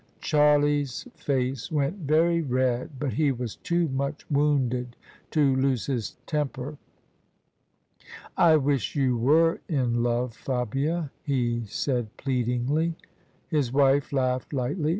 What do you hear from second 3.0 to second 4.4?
he was too much